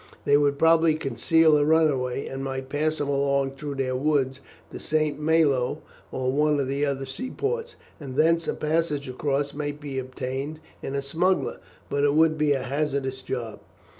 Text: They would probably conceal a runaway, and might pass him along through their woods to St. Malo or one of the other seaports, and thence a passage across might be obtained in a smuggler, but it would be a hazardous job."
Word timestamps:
They 0.25 0.35
would 0.35 0.57
probably 0.57 0.95
conceal 0.95 1.55
a 1.55 1.63
runaway, 1.63 2.25
and 2.25 2.43
might 2.43 2.69
pass 2.69 2.99
him 2.99 3.07
along 3.07 3.51
through 3.51 3.75
their 3.75 3.95
woods 3.95 4.39
to 4.71 4.79
St. 4.79 5.19
Malo 5.19 5.83
or 6.11 6.31
one 6.31 6.59
of 6.59 6.67
the 6.67 6.83
other 6.83 7.05
seaports, 7.05 7.75
and 7.99 8.15
thence 8.15 8.47
a 8.47 8.55
passage 8.55 9.07
across 9.07 9.53
might 9.53 9.79
be 9.79 9.99
obtained 9.99 10.59
in 10.81 10.95
a 10.95 11.03
smuggler, 11.03 11.59
but 11.87 12.03
it 12.03 12.15
would 12.15 12.35
be 12.35 12.53
a 12.53 12.63
hazardous 12.63 13.21
job." 13.21 13.59